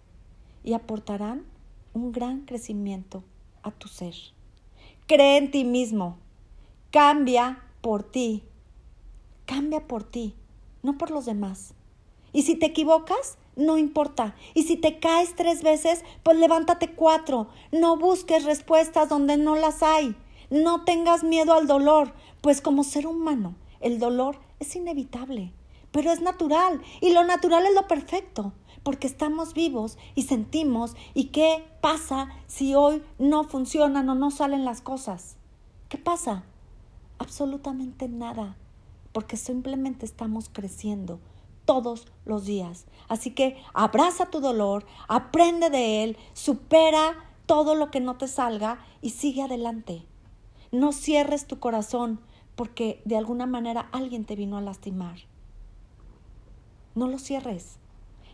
y 0.64 0.74
aportarán 0.74 1.46
un 1.94 2.12
gran 2.12 2.42
crecimiento 2.42 3.24
a 3.64 3.72
tu 3.72 3.88
ser. 3.88 4.16
Cree 5.08 5.38
en 5.38 5.52
ti 5.52 5.64
mismo, 5.64 6.18
cambia 6.92 7.64
por 7.80 8.04
ti, 8.04 8.44
cambia 9.46 9.88
por 9.88 10.04
ti, 10.04 10.36
no 10.84 10.98
por 10.98 11.12
los 11.12 11.26
demás. 11.26 11.74
Y 12.34 12.42
si 12.42 12.56
te 12.56 12.66
equivocas, 12.66 13.38
no 13.56 13.78
importa. 13.78 14.36
Y 14.54 14.64
si 14.64 14.76
te 14.76 15.00
caes 15.00 15.34
tres 15.36 15.64
veces, 15.64 16.04
pues 16.24 16.38
levántate 16.38 16.92
cuatro. 16.92 17.48
No 17.72 17.96
busques 17.96 18.44
respuestas 18.44 19.08
donde 19.08 19.38
no 19.38 19.56
las 19.56 19.82
hay. 19.82 20.14
No 20.50 20.84
tengas 20.84 21.24
miedo 21.24 21.54
al 21.54 21.68
dolor, 21.68 22.14
pues 22.42 22.60
como 22.60 22.84
ser 22.84 23.08
humano, 23.08 23.56
el 23.80 24.00
dolor 24.00 24.40
es 24.60 24.76
inevitable, 24.76 25.54
pero 25.92 26.12
es 26.12 26.22
natural 26.22 26.82
y 27.02 27.12
lo 27.12 27.24
natural 27.24 27.66
es 27.66 27.74
lo 27.74 27.88
perfecto, 27.88 28.54
porque 28.84 29.08
estamos 29.08 29.54
vivos 29.54 29.98
y 30.16 30.24
sentimos 30.24 30.96
y 31.14 31.26
qué 31.26 31.66
pasa 31.82 32.30
si 32.48 32.76
hoy 32.76 33.04
no 33.20 33.44
funcionan 33.44 34.10
o 34.10 34.16
no 34.16 34.32
salen 34.32 34.66
las 34.66 34.82
cosas. 34.82 35.38
¿Qué 35.90 35.98
pasa? 35.98 36.44
Absolutamente 37.20 38.08
nada, 38.08 38.58
porque 39.12 39.38
simplemente 39.38 40.06
estamos 40.06 40.50
creciendo 40.50 41.20
todos 41.66 42.08
los 42.26 42.46
días. 42.46 42.86
Así 43.10 43.32
que 43.32 43.58
abraza 43.74 44.28
tu 44.28 44.40
dolor, 44.40 44.86
aprende 45.08 45.70
de 45.70 46.04
él, 46.04 46.18
supera 46.34 47.26
todo 47.46 47.76
lo 47.76 47.92
que 47.92 48.00
no 48.00 48.18
te 48.18 48.28
salga 48.28 48.80
y 49.02 49.12
sigue 49.12 49.44
adelante. 49.44 50.06
No 50.72 50.92
cierres 50.92 51.48
tu 51.48 51.60
corazón 51.60 52.20
porque 52.56 53.02
de 53.06 53.18
alguna 53.18 53.46
manera 53.46 53.90
alguien 53.92 54.26
te 54.26 54.36
vino 54.36 54.58
a 54.58 54.62
lastimar. 54.62 55.20
No 56.98 57.08
lo 57.08 57.20
cierres. 57.20 57.78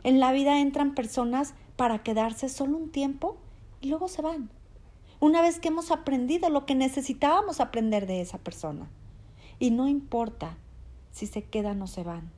En 0.04 0.22
la 0.22 0.32
vida 0.32 0.62
entran 0.62 0.96
personas 0.96 1.54
para 1.76 2.02
quedarse 2.02 2.48
solo 2.48 2.78
un 2.78 2.92
tiempo 2.92 3.36
y 3.82 3.90
luego 3.90 4.08
se 4.08 4.22
van. 4.22 4.50
Una 5.20 5.42
vez 5.42 5.60
que 5.60 5.68
hemos 5.68 5.92
aprendido 5.92 6.50
lo 6.50 6.66
que 6.66 6.74
necesitábamos 6.74 7.60
aprender 7.60 8.08
de 8.08 8.22
esa 8.22 8.38
persona. 8.38 8.88
Y 9.60 9.72
no 9.72 9.90
importa 9.90 10.56
si 11.12 11.28
se 11.28 11.44
quedan 11.44 11.82
o 11.82 11.88
se 11.88 12.04
van. 12.04 12.32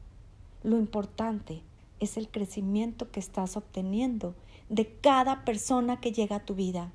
Lo 0.64 0.80
importante 0.80 1.62
es 2.00 2.18
el 2.18 2.28
crecimiento 2.28 3.12
que 3.12 3.20
estás 3.20 3.56
obteniendo 3.56 4.34
de 4.68 4.98
cada 5.02 5.46
persona 5.46 6.02
que 6.02 6.12
llega 6.12 6.38
a 6.38 6.44
tu 6.44 6.56
vida. 6.56 6.92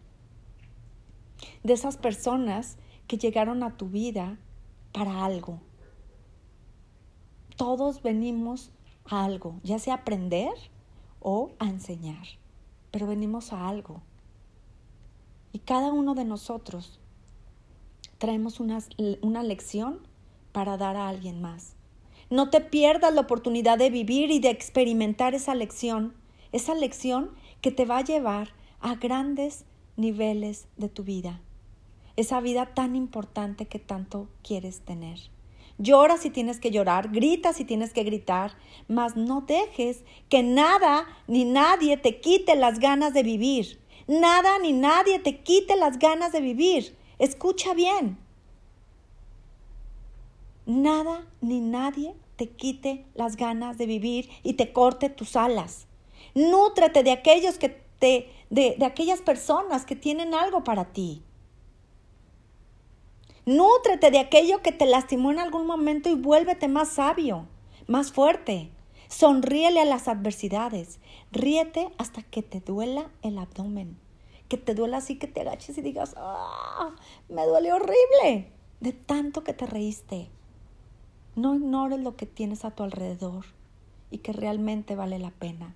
De 1.62 1.75
esas 1.75 1.96
personas 1.96 2.78
que 3.06 3.16
llegaron 3.16 3.62
a 3.62 3.76
tu 3.76 3.87
vida 3.87 4.38
para 4.90 5.25
algo. 5.25 5.60
Todos 7.56 8.02
venimos 8.02 8.72
a 9.04 9.25
algo, 9.25 9.61
ya 9.62 9.78
sea 9.78 9.95
aprender 9.95 10.52
o 11.21 11.50
a 11.59 11.66
enseñar, 11.66 12.26
pero 12.90 13.07
venimos 13.07 13.52
a 13.52 13.69
algo. 13.69 14.00
Y 15.52 15.61
cada 15.61 15.92
uno 15.92 16.14
de 16.14 16.25
nosotros 16.25 17.00
traemos 18.19 18.61
una, 18.61 18.78
una 19.21 19.42
lección 19.42 20.00
para 20.52 20.76
dar 20.76 20.97
a 20.97 21.09
alguien 21.09 21.40
más. 21.40 21.75
No 22.28 22.50
te 22.50 22.61
pierdas 22.61 23.12
la 23.12 23.23
oportunidad 23.23 23.78
de 23.78 23.90
vivir 23.90 24.30
y 24.30 24.38
de 24.38 24.50
experimentar 24.50 25.35
esa 25.35 25.54
lección, 25.54 26.14
esa 26.52 26.75
lección 26.75 27.30
que 27.61 27.73
te 27.73 27.85
va 27.85 27.99
a 27.99 28.04
llevar 28.04 28.50
a 28.80 28.95
grandes 28.95 29.64
niveles 29.97 30.66
de 30.76 30.88
tu 30.88 31.04
vida, 31.04 31.40
esa 32.16 32.40
vida 32.40 32.66
tan 32.75 32.97
importante 32.97 33.66
que 33.66 33.78
tanto 33.78 34.28
quieres 34.42 34.80
tener. 34.80 35.19
Llora 35.82 36.18
si 36.18 36.30
tienes 36.30 36.60
que 36.60 36.70
llorar, 36.70 37.10
grita 37.10 37.52
si 37.52 37.64
tienes 37.64 37.92
que 37.92 38.04
gritar, 38.04 38.52
mas 38.87 39.16
no 39.16 39.40
dejes 39.40 40.04
que 40.28 40.42
nada 40.42 41.06
ni 41.26 41.44
nadie 41.44 41.96
te 41.96 42.20
quite 42.20 42.54
las 42.54 42.78
ganas 42.78 43.14
de 43.14 43.22
vivir. 43.22 43.80
Nada 44.06 44.58
ni 44.58 44.72
nadie 44.72 45.18
te 45.18 45.40
quite 45.40 45.76
las 45.76 45.99
ganas 45.99 46.32
de 46.32 46.40
vivir. 46.40 46.96
Escucha 47.18 47.75
bien 47.75 48.18
nada 50.70 51.26
ni 51.40 51.60
nadie 51.60 52.14
te 52.37 52.49
quite 52.49 53.04
las 53.14 53.37
ganas 53.37 53.76
de 53.76 53.87
vivir 53.87 54.30
y 54.42 54.54
te 54.54 54.72
corte 54.72 55.10
tus 55.10 55.37
alas. 55.37 55.87
Nútrate 56.34 57.02
de 57.02 57.10
aquellos 57.10 57.58
que 57.58 57.68
te, 57.68 58.30
de, 58.50 58.76
de 58.78 58.84
aquellas 58.84 59.20
personas 59.20 59.84
que 59.84 59.96
tienen 59.96 60.32
algo 60.34 60.64
para 60.64 60.92
ti. 60.92 61.22
Nútrete 63.47 64.11
de 64.11 64.18
aquello 64.18 64.62
que 64.62 64.73
te 64.73 64.87
lastimó 64.87 65.30
en 65.30 65.38
algún 65.38 65.66
momento 65.66 66.09
y 66.11 66.14
vuélvete 66.14 66.68
más 66.68 66.90
sabio, 66.90 67.47
más 67.87 68.12
fuerte. 68.12 68.70
Sonríele 69.09 69.80
a 69.80 69.85
las 69.85 70.08
adversidades. 70.08 71.00
Ríete 71.32 71.91
hasta 71.99 72.23
que 72.23 72.43
te 72.43 72.60
duela 72.60 73.10
el 73.23 73.38
abdomen. 73.38 73.99
Que 74.49 74.56
te 74.56 74.75
duela 74.75 74.99
así 74.99 75.19
que 75.19 75.26
te 75.26 75.41
agaches 75.41 75.78
y 75.78 75.82
digas, 75.82 76.15
¡ah! 76.17 76.95
Me 77.28 77.47
duele 77.47 77.73
horrible 77.73 78.52
de 78.80 78.93
tanto 78.93 79.43
que 79.43 79.52
te 79.52 79.67
reíste. 79.67 80.30
No 81.34 81.54
ignores 81.54 82.00
lo 82.00 82.17
que 82.17 82.26
tienes 82.26 82.65
a 82.65 82.73
tu 82.73 82.82
alrededor 82.82 83.47
y 84.10 84.19
que 84.19 84.32
realmente 84.32 84.97
vale 84.97 85.19
la 85.19 85.30
pena. 85.30 85.75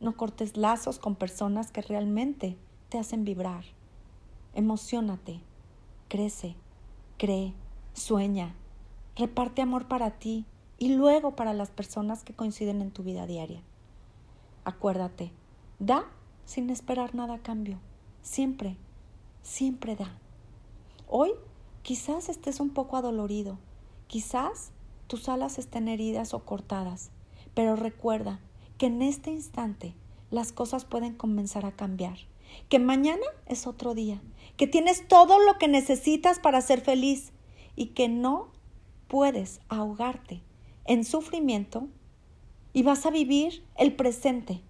No 0.00 0.16
cortes 0.16 0.56
lazos 0.56 0.98
con 0.98 1.16
personas 1.16 1.70
que 1.70 1.82
realmente 1.82 2.56
te 2.88 2.98
hacen 2.98 3.24
vibrar. 3.24 3.64
Emocionate, 4.54 5.40
crece, 6.08 6.56
cree, 7.24 7.54
sueña, 7.94 8.54
reparte 9.16 9.62
amor 9.62 9.88
para 9.88 10.10
ti 10.18 10.44
y 10.76 10.94
luego 10.94 11.34
para 11.34 11.54
las 11.54 11.70
personas 11.70 12.22
que 12.22 12.34
coinciden 12.34 12.82
en 12.82 12.90
tu 12.90 13.02
vida 13.02 13.26
diaria. 13.26 13.62
Acuérdate, 14.66 15.32
da 15.78 16.04
sin 16.44 16.68
esperar 16.68 17.14
nada 17.14 17.36
a 17.36 17.38
cambio. 17.38 17.78
Siempre, 18.20 18.76
siempre 19.42 19.96
da. 19.96 20.18
Hoy 21.08 21.30
quizás 21.82 22.28
estés 22.28 22.60
un 22.60 22.68
poco 22.68 22.98
adolorido, 22.98 23.56
quizás 24.06 24.72
tus 25.06 25.30
alas 25.30 25.58
estén 25.58 25.88
heridas 25.88 26.34
o 26.34 26.44
cortadas, 26.44 27.10
pero 27.54 27.74
recuerda 27.74 28.38
que 28.76 28.88
en 28.88 29.00
este 29.00 29.30
instante 29.30 29.94
las 30.30 30.52
cosas 30.52 30.84
pueden 30.84 31.14
comenzar 31.14 31.64
a 31.64 31.72
cambiar, 31.72 32.18
que 32.68 32.78
mañana 32.78 33.26
es 33.46 33.66
otro 33.66 33.94
día, 33.94 34.20
que 34.56 34.66
tienes 34.66 35.06
todo 35.08 35.38
lo 35.38 35.58
que 35.58 35.68
necesitas 35.68 36.38
para 36.38 36.60
ser 36.60 36.80
feliz 36.80 37.32
y 37.76 37.86
que 37.86 38.08
no 38.08 38.52
puedes 39.08 39.60
ahogarte 39.68 40.42
en 40.84 41.04
sufrimiento 41.04 41.88
y 42.72 42.82
vas 42.82 43.06
a 43.06 43.10
vivir 43.10 43.64
el 43.76 43.94
presente, 43.94 44.60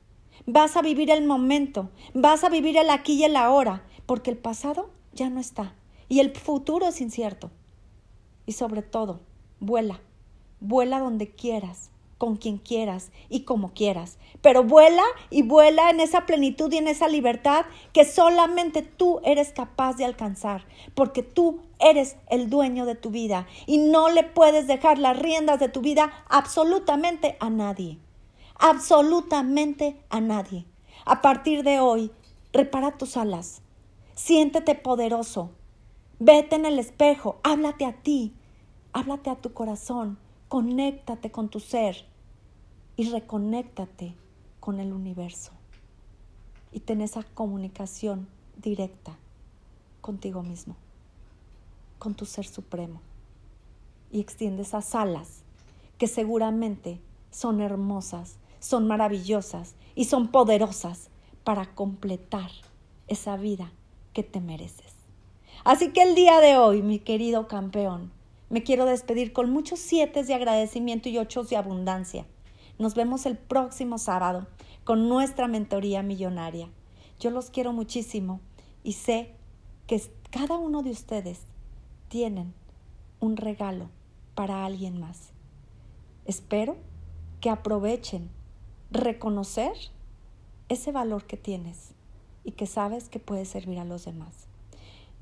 vas 0.47 0.77
a 0.77 0.83
vivir 0.83 1.11
el 1.11 1.25
momento, 1.27 1.91
vas 2.13 2.45
a 2.45 2.49
vivir 2.49 2.77
el 2.77 2.91
aquí 2.91 3.15
y 3.15 3.25
el 3.25 3.37
ahora, 3.37 3.85
porque 4.07 4.31
el 4.31 4.37
pasado 4.39 4.91
ya 5.13 5.31
no 5.31 5.41
está 5.41 5.75
y 6.09 6.21
el 6.21 6.31
futuro 6.31 6.87
es 6.87 7.01
incierto. 7.01 7.51
Y 8.47 8.53
sobre 8.53 8.83
todo, 8.83 9.21
vuela. 9.61 10.01
Vuela 10.61 10.99
donde 10.99 11.35
quieras, 11.35 11.91
con 12.19 12.37
quien 12.37 12.59
quieras 12.59 13.11
y 13.29 13.41
como 13.41 13.73
quieras, 13.73 14.19
pero 14.41 14.65
vuela 14.65 15.03
y 15.31 15.43
vuela 15.43 15.91
en 15.91 16.01
esa 16.01 16.27
plenitud 16.27 16.73
y 16.73 16.79
en 16.79 16.89
esa 16.89 17.09
libertad 17.09 17.65
que 17.93 18.05
solamente 18.05 18.83
tú 18.83 19.21
eres 19.25 19.53
capaz 19.53 19.97
de 19.97 20.05
alcanzar, 20.05 20.65
porque 20.95 21.23
tú 21.23 21.61
eres 21.81 22.17
el 22.29 22.51
dueño 22.51 22.87
de 22.87 22.95
tu 22.95 23.11
vida 23.11 23.47
y 23.67 23.79
no 23.79 24.09
le 24.09 24.23
puedes 24.23 24.67
dejar 24.67 24.99
las 24.99 25.19
riendas 25.19 25.61
de 25.61 25.69
tu 25.69 25.81
vida 25.81 26.13
absolutamente 26.29 27.37
a 27.41 27.51
nadie, 27.51 27.99
absolutamente 28.59 30.01
a 30.11 30.21
nadie. 30.21 30.67
A 31.05 31.21
partir 31.21 31.65
de 31.65 31.81
hoy, 31.81 32.11
repara 32.53 32.97
tus 32.97 33.17
alas, 33.17 33.61
siéntete 34.15 34.75
poderoso, 34.75 35.51
vete 36.19 36.57
en 36.57 36.65
el 36.65 36.79
espejo, 36.79 37.41
háblate 37.43 37.85
a 37.85 37.93
ti, 37.93 38.33
háblate 38.93 39.29
a 39.31 39.37
tu 39.37 39.53
corazón 39.53 40.24
conéctate 40.55 41.33
con 41.33 41.49
tu 41.49 41.59
ser 41.59 42.07
y 42.97 43.11
reconéctate 43.11 44.15
con 44.61 44.79
el 44.79 44.93
universo. 44.93 45.51
Y 46.71 46.79
ten 46.79 47.01
esa 47.01 47.25
comunicación 47.25 48.29
directa 48.63 49.17
contigo 50.01 50.45
mismo, 50.45 50.77
con 51.99 52.15
tu 52.15 52.25
ser 52.25 52.47
supremo. 52.47 53.01
Y 54.13 54.21
extiende 54.21 54.63
esas 54.63 54.95
alas 54.95 55.43
que 55.99 56.07
seguramente 56.07 57.01
son 57.33 57.61
hermosas, 57.61 58.37
son 58.61 58.87
maravillosas 58.87 59.75
y 59.97 60.05
son 60.05 60.29
poderosas 60.29 61.09
para 61.43 61.75
completar 61.75 62.53
esa 63.09 63.37
vida 63.37 63.73
que 64.13 64.23
te 64.23 64.41
mereces. 64.41 64.95
Así 65.65 65.93
que 65.93 66.05
el 66.05 66.15
día 66.15 66.39
de 66.39 66.57
hoy, 66.59 66.81
mi 66.81 67.01
querido 67.01 67.49
campeón, 67.49 68.13
me 68.51 68.63
quiero 68.63 68.85
despedir 68.87 69.33
con 69.33 69.51
muchos 69.51 69.79
siete 69.81 70.23
de 70.23 70.35
agradecimiento 70.35 71.09
y 71.09 71.19
ocho 71.19 71.45
de 71.45 71.57
abundancia. 71.57 72.27
Nos 72.79 72.95
vemos 72.95 73.27
el 73.27 73.37
próximo 73.37 73.99
sábado 73.99 74.47
con 74.85 75.09
nuestra 75.09 75.49
mentoría 75.49 76.03
millonaria. 76.03 76.69
Yo 77.19 77.31
los 77.31 77.51
quiero 77.51 77.73
muchísimo 77.73 78.41
y 78.83 78.93
sé 78.93 79.31
que 79.87 80.03
cada 80.31 80.59
uno 80.59 80.83
de 80.83 80.91
ustedes 80.91 81.41
tienen 82.09 82.53
un 83.21 83.37
regalo 83.37 83.89
para 84.35 84.65
alguien 84.65 85.01
más. 85.01 85.31
Espero 86.27 86.77
que 87.41 87.51
aprovechen 87.51 88.31
reconocer 88.91 89.73
ese 90.69 90.93
valor 90.93 91.25
que 91.27 91.37
tienes 91.37 91.95
y 92.45 92.53
que 92.53 92.67
sabes 92.67 93.09
que 93.09 93.21
puede 93.21 93.45
servir 93.45 93.79
a 93.79 93.85
los 93.85 94.05
demás. 94.05 94.47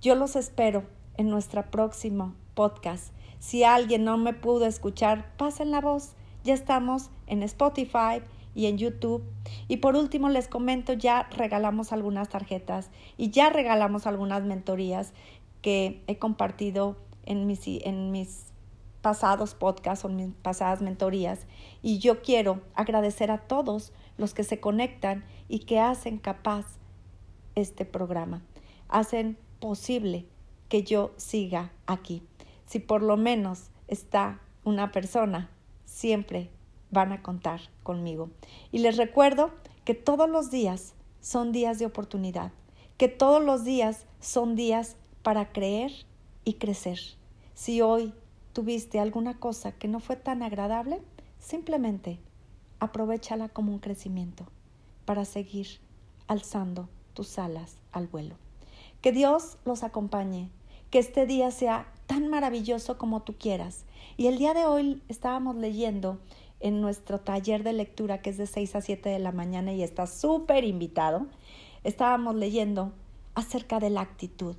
Yo 0.01 0.15
los 0.15 0.37
espero 0.37 0.85
en 1.17 1.29
nuestra 1.29 1.71
próxima 1.71 2.35
podcast. 2.55 3.13
Si 3.39 3.65
alguien 3.65 4.05
no 4.05 4.17
me 4.19 4.35
pudo 4.35 4.67
escuchar, 4.67 5.37
pasen 5.37 5.71
la 5.71 5.81
voz. 5.81 6.15
Ya 6.45 6.55
estamos 6.55 7.11
en 7.27 7.43
Spotify 7.43 8.23
y 8.55 8.67
en 8.67 8.79
YouTube. 8.79 9.25
Y 9.69 9.79
por 9.79 9.97
último 9.97 10.29
les 10.29 10.49
comento, 10.49 10.93
ya 10.93 11.29
regalamos 11.31 11.93
algunas 11.93 12.29
tarjetas 12.29 12.91
y 13.17 13.31
ya 13.31 13.51
regalamos 13.51 14.07
algunas 14.07 14.43
mentorías 14.43 15.13
que 15.61 16.03
he 16.07 16.19
compartido 16.19 16.97
en 17.25 17.47
mis, 17.47 17.67
en 17.67 18.11
mis 18.11 18.53
pasados 19.01 19.55
podcasts 19.55 20.05
o 20.05 20.09
mis 20.09 20.33
pasadas 20.43 20.83
mentorías. 20.83 21.47
Y 21.83 21.99
yo 21.99 22.23
quiero 22.23 22.61
agradecer 22.75 23.31
a 23.31 23.39
todos 23.39 23.93
los 24.17 24.35
que 24.35 24.45
se 24.45 24.61
conectan 24.61 25.25
y 25.49 25.61
que 25.61 25.81
hacen 25.81 26.19
capaz 26.19 26.67
este 27.55 27.85
programa, 27.85 28.43
hacen 28.89 29.37
posible 29.61 30.27
que 30.69 30.83
yo 30.83 31.13
siga 31.17 31.71
aquí. 31.87 32.23
Si 32.73 32.79
por 32.79 33.03
lo 33.03 33.19
menos 33.19 33.65
está 33.87 34.41
una 34.65 34.93
persona, 34.93 35.51
siempre 35.85 36.49
van 36.91 37.13
a 37.13 37.23
contar 37.23 37.61
conmigo. 37.83 38.31
Y 38.71 38.79
les 38.79 38.97
recuerdo 38.97 39.51
que 39.85 39.93
todos 39.93 40.27
los 40.27 40.51
días 40.51 40.95
son 41.21 41.53
días 41.53 41.79
de 41.79 41.85
oportunidad, 41.85 42.51
que 42.97 43.09
todos 43.09 43.45
los 43.45 43.65
días 43.65 44.07
son 44.21 44.57
días 44.57 44.97
para 45.23 45.53
creer 45.53 45.93
y 46.47 46.55
crecer. 46.55 46.99
Si 47.53 47.83
hoy 47.83 48.15
tuviste 48.55 49.01
alguna 49.01 49.39
cosa 49.39 49.73
que 49.73 49.87
no 49.87 50.01
fue 50.01 50.17
tan 50.17 50.43
agradable, 50.43 51.03
simplemente 51.39 52.21
aprovechala 52.81 53.51
como 53.51 53.71
un 53.71 53.81
crecimiento 53.81 54.47
para 55.05 55.27
seguir 55.27 55.67
alzando 56.27 56.89
tus 57.13 57.39
alas 57.39 57.77
al 57.93 58.07
vuelo. 58.07 58.37
Que 59.03 59.13
Dios 59.13 59.59
los 59.67 59.83
acompañe, 59.83 60.49
que 60.93 60.99
este 60.99 61.25
día 61.25 61.51
sea 61.51 61.91
tan 62.07 62.29
maravilloso 62.29 62.99
como 62.99 63.23
tú 63.23 63.35
quieras. 63.39 63.87
Y 64.19 64.27
el 64.27 64.37
día 64.37 64.53
de 64.53 64.67
hoy 64.67 65.03
estábamos 65.09 65.57
leyendo 65.57 66.19
en 66.61 66.83
nuestro 66.83 67.19
taller 67.19 67.63
de 67.65 67.73
lectura 67.73 68.21
que 68.21 68.29
es 68.29 68.37
de 68.37 68.47
6 68.47 68.77
a 68.77 68.83
7 68.83 69.09
de 69.09 69.19
la 69.19 69.33
mañana 69.33 69.73
y 69.73 69.83
está 69.83 70.07
súper 70.07 70.65
invitado. 70.65 71.29
Estábamos 71.83 72.35
leyendo 72.35 72.93
acerca 73.35 73.81
de 73.81 73.89
la 73.89 74.03
actitud. 74.03 74.55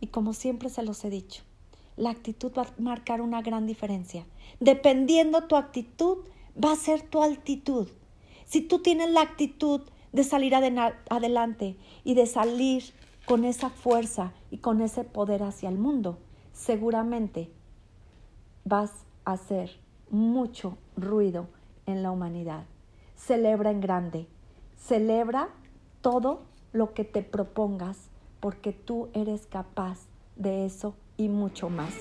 Y 0.00 0.06
como 0.06 0.32
siempre 0.32 0.70
se 0.70 0.82
los 0.82 1.04
he 1.04 1.10
dicho, 1.10 1.42
la 1.96 2.08
actitud 2.08 2.52
va 2.56 2.62
a 2.62 2.80
marcar 2.80 3.20
una 3.20 3.42
gran 3.42 3.66
diferencia. 3.66 4.24
Dependiendo 4.60 5.44
tu 5.44 5.56
actitud, 5.56 6.24
va 6.62 6.72
a 6.72 6.76
ser 6.76 7.02
tu 7.02 7.22
altitud. 7.22 7.88
Si 8.46 8.62
tú 8.62 8.78
tienes 8.78 9.10
la 9.10 9.20
actitud 9.20 9.82
de 10.12 10.24
salir 10.24 10.54
adelante 10.54 11.76
y 12.02 12.14
de 12.14 12.24
salir 12.24 12.94
con 13.26 13.44
esa 13.44 13.68
fuerza 13.68 14.32
y 14.56 14.58
con 14.58 14.80
ese 14.80 15.04
poder 15.04 15.42
hacia 15.42 15.68
el 15.68 15.76
mundo, 15.76 16.16
seguramente 16.54 17.50
vas 18.64 18.90
a 19.26 19.32
hacer 19.32 19.78
mucho 20.08 20.78
ruido 20.96 21.48
en 21.84 22.02
la 22.02 22.10
humanidad. 22.10 22.64
Celebra 23.16 23.70
en 23.70 23.82
grande, 23.82 24.26
celebra 24.78 25.50
todo 26.00 26.44
lo 26.72 26.94
que 26.94 27.04
te 27.04 27.20
propongas 27.20 28.08
porque 28.40 28.72
tú 28.72 29.10
eres 29.12 29.46
capaz 29.46 30.06
de 30.36 30.64
eso 30.64 30.94
y 31.18 31.28
mucho 31.28 31.68
más. 31.68 31.92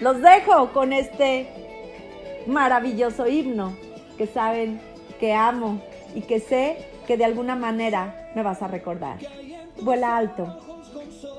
Los 0.00 0.20
dejo 0.20 0.72
con 0.72 0.92
este 0.92 2.42
maravilloso 2.48 3.28
himno 3.28 3.76
que 4.18 4.26
saben 4.26 4.80
que 5.20 5.34
amo 5.34 5.80
y 6.16 6.22
que 6.22 6.40
sé 6.40 6.88
que 7.06 7.16
de 7.16 7.24
alguna 7.26 7.54
manera 7.54 8.32
me 8.34 8.42
vas 8.42 8.60
a 8.60 8.66
recordar. 8.66 9.20
Vuela 9.80 10.16
alto, 10.16 10.73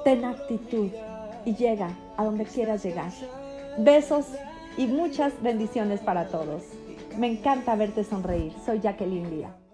ten 0.03 0.25
actitud 0.25 0.89
y 1.45 1.55
llega 1.55 1.89
a 2.17 2.23
donde 2.23 2.45
quieras 2.45 2.83
llegar. 2.83 3.11
Besos 3.77 4.25
y 4.77 4.87
muchas 4.87 5.33
bendiciones 5.41 5.99
para 6.01 6.27
todos. 6.27 6.63
Me 7.17 7.27
encanta 7.27 7.75
verte 7.75 8.03
sonreír. 8.03 8.53
Soy 8.65 8.79
Jacqueline 8.79 9.29
Díaz. 9.29 9.64